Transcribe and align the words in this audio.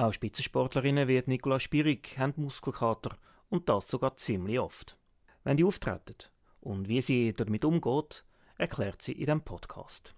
Auch 0.00 0.14
Spitzensportlerinnen 0.14 1.08
wie 1.08 1.22
Nicola 1.26 1.60
Spirig 1.60 2.16
haben 2.16 2.32
Muskelkater 2.38 3.18
und 3.50 3.68
das 3.68 3.86
sogar 3.86 4.16
ziemlich 4.16 4.58
oft. 4.58 4.96
Wenn 5.44 5.58
die 5.58 5.64
auftreten 5.64 6.14
und 6.60 6.88
wie 6.88 7.02
sie 7.02 7.34
damit 7.34 7.66
umgeht, 7.66 8.24
erklärt 8.56 9.02
sie 9.02 9.12
in 9.12 9.26
diesem 9.26 9.42
Podcast. 9.42 10.14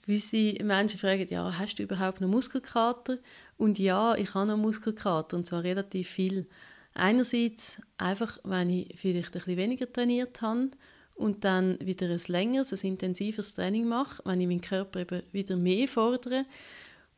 Gewisse 0.00 0.64
Menschen 0.64 0.98
fragen, 0.98 1.28
ja, 1.28 1.58
hast 1.58 1.78
du 1.78 1.82
überhaupt 1.82 2.22
noch 2.22 2.28
Muskelkater? 2.28 3.18
Und 3.58 3.78
ja, 3.78 4.14
ich 4.14 4.32
habe 4.32 4.46
noch 4.46 4.56
Muskelkater, 4.56 5.36
und 5.36 5.46
zwar 5.46 5.62
relativ 5.62 6.08
viel. 6.08 6.48
Einerseits 6.94 7.82
einfach, 7.98 8.38
wenn 8.44 8.70
ich 8.70 8.98
vielleicht 8.98 9.36
ein 9.36 9.40
bisschen 9.40 9.58
weniger 9.58 9.92
trainiert 9.92 10.40
habe 10.40 10.70
und 11.16 11.44
dann 11.44 11.78
wieder 11.80 12.08
ein 12.08 12.20
längeres, 12.28 12.72
ein 12.72 12.90
intensiveres 12.90 13.54
Training 13.54 13.86
mache, 13.86 14.22
wenn 14.24 14.40
ich 14.40 14.46
meinen 14.46 14.60
Körper 14.60 15.00
eben 15.00 15.22
wieder 15.32 15.56
mehr 15.56 15.88
fordere. 15.88 16.44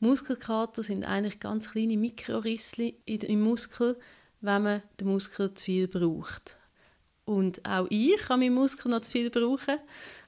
Muskelkater 0.01 0.83
sind 0.83 1.05
eigentlich 1.05 1.41
ganz 1.41 1.73
kleine 1.73 1.97
Mikrorisse 1.97 2.95
im 3.05 3.41
Muskel, 3.41 3.97
wenn 4.41 4.63
man 4.63 4.83
den 5.01 5.09
Muskel 5.09 5.53
zu 5.55 5.65
viel 5.65 5.89
braucht. 5.89 6.57
Und 7.25 7.63
auch 7.67 7.87
ich 7.91 8.17
kann 8.17 8.41
meinen 8.41 8.55
Muskel 8.55 8.91
noch 8.91 9.03
zu 9.03 9.11
viel 9.11 9.31
brauchen. 9.31 9.77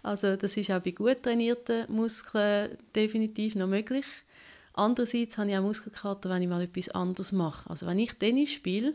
Also 0.03 0.37
das 0.37 0.57
ist 0.57 0.71
auch 0.71 0.81
bei 0.81 0.91
gut 0.91 1.23
trainierten 1.23 1.91
Muskeln 1.91 2.77
definitiv 2.95 3.55
noch 3.55 3.69
möglich. 3.69 4.05
Andererseits 4.75 5.39
habe 5.39 5.51
ich 5.51 5.57
auch 5.57 5.63
Muskelkater, 5.63 6.29
wenn 6.29 6.43
ich 6.43 6.49
mal 6.49 6.63
etwas 6.63 6.89
anderes 6.91 7.33
mache. 7.33 7.71
Also 7.71 7.87
wenn 7.87 7.99
ich 7.99 8.15
Tennis 8.15 8.51
spiele, 8.51 8.95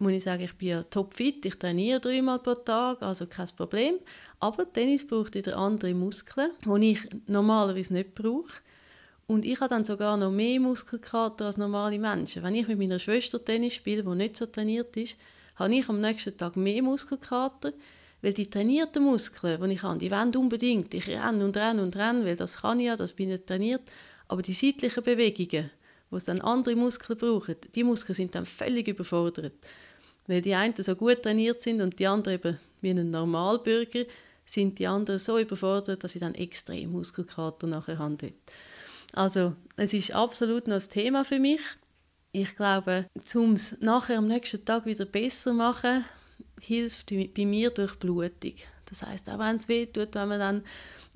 muss 0.00 0.12
ich 0.12 0.24
sagen, 0.24 0.42
ich 0.42 0.54
bin 0.54 0.84
topfit, 0.90 1.44
ich 1.44 1.58
trainiere 1.58 2.00
dreimal 2.00 2.38
pro 2.38 2.54
Tag, 2.54 3.02
also 3.02 3.26
kein 3.26 3.48
Problem. 3.56 3.96
Aber 4.40 4.70
Tennis 4.72 5.06
braucht 5.06 5.34
wieder 5.34 5.56
andere 5.56 5.94
Muskeln, 5.94 6.50
die 6.64 6.92
ich 6.92 7.08
normalerweise 7.26 7.92
nicht 7.92 8.14
brauche. 8.14 8.62
Und 9.26 9.44
ich 9.44 9.60
habe 9.60 9.68
dann 9.68 9.84
sogar 9.84 10.16
noch 10.16 10.32
mehr 10.32 10.58
Muskelkater 10.58 11.46
als 11.46 11.56
normale 11.56 11.98
Menschen. 11.98 12.42
Wenn 12.42 12.54
ich 12.54 12.66
mit 12.66 12.78
meiner 12.78 12.98
Schwester 12.98 13.44
Tennis 13.44 13.74
spiele, 13.74 14.02
die 14.02 14.14
nicht 14.16 14.36
so 14.36 14.46
trainiert 14.46 14.96
ist, 14.96 15.16
habe 15.56 15.74
ich 15.74 15.88
am 15.88 16.00
nächsten 16.00 16.36
Tag 16.36 16.56
mehr 16.56 16.82
Muskelkater, 16.82 17.72
weil 18.22 18.32
die 18.32 18.50
trainierten 18.50 19.04
Muskeln, 19.04 19.62
die 19.62 19.74
ich 19.74 19.82
habe, 19.82 19.98
die 19.98 20.10
wollen 20.10 20.34
unbedingt. 20.34 20.94
Ich 20.94 21.08
renne 21.08 21.44
und 21.44 21.56
renne 21.56 21.82
und 21.82 21.94
renne, 21.94 22.24
weil 22.24 22.36
das 22.36 22.62
kann 22.62 22.80
ich 22.80 22.86
ja, 22.86 22.96
das 22.96 23.12
bin 23.12 23.30
ich 23.30 23.44
trainiert. 23.44 23.82
Aber 24.26 24.42
die 24.42 24.52
seitlichen 24.52 25.04
Bewegungen, 25.04 25.70
wo 26.10 26.16
es 26.16 26.24
dann 26.24 26.40
andere 26.40 26.74
Muskeln 26.74 27.18
brauchen, 27.18 27.56
die 27.74 27.84
Muskeln 27.84 28.16
sind 28.16 28.34
dann 28.34 28.46
völlig 28.46 28.88
überfordert. 28.88 29.52
Weil 30.26 30.42
die 30.42 30.54
einen 30.54 30.74
so 30.76 30.94
gut 30.94 31.22
trainiert 31.22 31.60
sind 31.60 31.80
und 31.80 31.98
die 31.98 32.06
anderen 32.06 32.34
eben 32.34 32.58
wie 32.80 32.90
ein 32.90 33.10
Normalbürger, 33.10 34.04
sind 34.44 34.78
die 34.78 34.86
anderen 34.86 35.18
so 35.18 35.38
überfordert, 35.38 36.02
dass 36.02 36.12
sie 36.12 36.18
dann 36.18 36.34
extrem 36.34 36.92
Muskelkater 36.92 37.66
nachher 37.66 37.98
haben. 37.98 38.32
Also 39.12 39.54
es 39.76 39.92
ist 39.92 40.12
absolut 40.12 40.66
noch 40.66 40.80
ein 40.80 40.88
Thema 40.88 41.24
für 41.24 41.38
mich. 41.38 41.60
Ich 42.32 42.54
glaube, 42.56 43.06
um 43.34 43.54
es 43.54 43.80
nachher 43.80 44.18
am 44.18 44.28
nächsten 44.28 44.64
Tag 44.64 44.86
wieder 44.86 45.04
besser 45.04 45.50
zu 45.50 45.54
machen, 45.54 46.04
hilft 46.60 47.10
bei 47.10 47.44
mir 47.44 47.70
durch 47.70 47.96
Blutung. 47.96 48.54
Das 48.86 49.02
heißt, 49.02 49.28
auch 49.30 49.38
wenn 49.38 49.56
es 49.56 49.68
weh 49.68 49.86
tut, 49.86 50.14
wenn 50.14 50.28
man 50.28 50.40
dann 50.40 50.64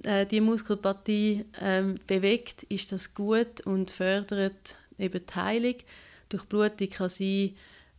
äh, 0.03 0.27
die 0.27 0.41
Muskelpartie 0.41 1.45
ähm, 1.61 1.97
bewegt, 2.07 2.65
ist 2.65 2.93
das 2.93 3.15
gut 3.15 3.61
und 3.65 3.91
fördert 3.91 4.77
eben 4.99 5.27
die 5.27 5.35
Heilung. 5.35 5.77
Durch 6.29 6.45
Blutung 6.45 6.89
kann 6.89 7.09
sein, 7.09 7.55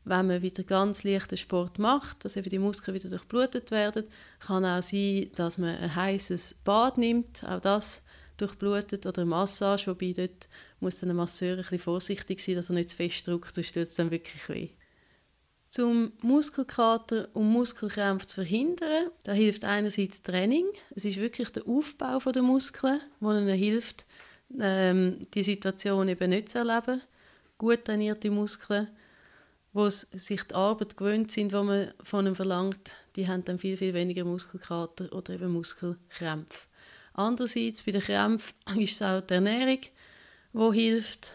wenn 0.06 0.28
man 0.28 0.42
wieder 0.42 0.64
ganz 0.64 1.04
leichten 1.04 1.38
Sport 1.38 1.80
macht, 1.80 2.24
dass 2.24 2.38
eben 2.38 2.50
die 2.50 2.60
Muskeln 2.60 2.96
wieder 2.96 3.10
durchblutet 3.10 3.72
werden. 3.72 4.06
Kann 4.40 4.64
auch 4.64 4.84
sein, 4.84 5.32
dass 5.36 5.58
man 5.58 5.76
ein 5.76 5.96
heißes 5.96 6.58
Bad 6.64 6.98
nimmt, 6.98 7.44
auch 7.44 7.60
das 7.60 8.04
durchblutet, 8.38 9.06
oder 9.06 9.24
eine 9.24 9.30
Massage, 9.30 9.88
wobei 9.88 10.14
dort 10.14 10.48
muss 10.80 11.00
dann 11.00 11.10
ein 11.10 11.16
Masseur 11.16 11.64
ein 11.70 11.80
vorsichtig 11.80 12.40
sein, 12.40 12.56
dass 12.56 12.70
er 12.70 12.76
nicht 12.76 12.92
zu 12.92 12.98
fest 12.98 13.28
drückt, 13.28 13.56
sonst 13.56 13.74
tut 13.74 13.84
es 13.84 13.96
dann 13.96 14.12
wirklich 14.12 14.48
weh. 14.48 14.70
Zum 15.70 16.14
Muskelkater 16.22 17.28
und 17.34 17.50
Muskelkrämpfe 17.50 18.28
zu 18.28 18.36
verhindern, 18.36 19.10
da 19.24 19.34
hilft 19.34 19.66
einerseits 19.66 20.22
Training. 20.22 20.66
Es 20.96 21.04
ist 21.04 21.18
wirklich 21.18 21.50
der 21.50 21.68
Aufbau 21.68 22.20
der 22.20 22.44
Muskeln, 22.44 23.02
der 23.20 23.32
ihnen 23.32 23.58
hilft, 23.58 24.06
ähm, 24.60 25.28
die 25.34 25.44
Situation 25.44 26.08
eben 26.08 26.30
nicht 26.30 26.50
zu 26.50 26.60
erleben. 26.60 27.02
Gut 27.58 27.86
trainierte 27.86 28.30
Muskeln 28.30 28.88
wo 29.76 29.90
sich 29.90 30.42
die 30.44 30.56
Arbeit 30.56 30.96
gewöhnt 30.96 31.32
sind, 31.32 31.52
die 31.52 31.56
man 31.58 31.94
von 32.02 32.26
ihnen 32.26 32.36
verlangt, 32.36 32.96
die 33.18 33.28
haben 33.28 33.44
dann 33.44 33.60
viel, 33.60 33.76
viel 33.76 33.94
weniger 33.94 34.24
Muskelkater 34.24 35.12
oder 35.12 35.34
eben 35.34 35.52
Muskelkrämpfe. 35.52 36.68
Andererseits 37.14 37.84
bei 37.84 37.92
den 37.92 38.00
Krämpfen 38.00 38.56
ist 38.80 38.94
es 38.94 39.02
auch 39.02 39.20
die 39.20 39.34
Ernährung, 39.34 39.80
die 40.54 40.74
hilft. 40.74 41.34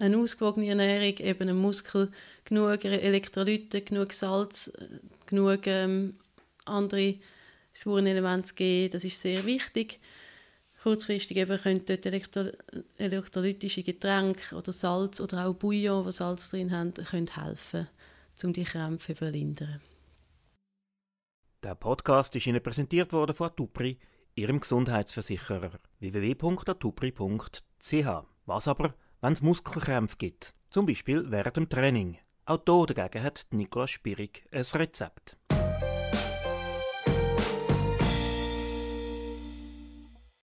Eine 0.00 0.18
ausgewogene 0.18 0.66
Ernährung, 0.66 1.18
eben 1.18 1.48
ein 1.48 1.56
Muskel, 1.56 2.10
genug 2.44 2.84
Elektrolyte, 2.84 3.82
genug 3.82 4.12
Salz, 4.12 4.72
genug 5.26 5.68
ähm, 5.68 6.16
andere 6.64 7.14
Spurenelemente 7.74 8.48
zu 8.48 8.54
geben, 8.56 8.90
das 8.90 9.04
ist 9.04 9.20
sehr 9.20 9.46
wichtig 9.46 10.00
kurzfristig 10.82 11.36
eben 11.36 11.58
können 11.58 11.84
dort 11.84 12.06
elektro 12.06 12.50
elektrolytische 12.96 13.82
Getränke 13.82 14.54
oder 14.56 14.72
Salz 14.72 15.20
oder 15.20 15.46
auch 15.46 15.54
Bouillon, 15.54 16.04
die 16.04 16.12
Salz 16.12 16.50
drin 16.50 16.70
haben, 16.70 16.94
können 16.94 17.34
helfen, 17.34 17.88
um 18.42 18.52
die 18.52 18.64
Krämpfe 18.64 19.14
zu 19.14 19.28
lindern. 19.28 19.80
Der 21.62 21.74
Podcast 21.74 22.36
ist 22.36 22.46
Ihnen 22.46 22.62
präsentiert 22.62 23.12
worden 23.12 23.34
von 23.34 23.48
Atupri, 23.48 23.98
Ihrem 24.36 24.60
Gesundheitsversicherer 24.60 25.80
www.atupri.ch. 25.98 27.62
Was 28.46 28.68
aber, 28.68 28.94
wenn 29.20 29.32
es 29.32 29.42
Muskelkrämpfe 29.42 30.16
gibt, 30.16 30.54
zum 30.70 30.86
Beispiel 30.86 31.28
während 31.30 31.56
dem 31.56 31.68
Training? 31.68 32.18
Auch 32.44 32.62
hier 32.64 32.94
dagegen 32.94 33.24
hat 33.24 33.46
Nicola 33.50 33.88
Spirig 33.88 34.46
ein 34.52 34.62
Rezept. 34.62 35.37